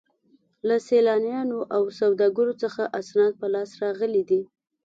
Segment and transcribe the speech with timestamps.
[0.67, 4.41] له سیلانیانو او سوداګرو څخه اسناد په لاس راغلي دي.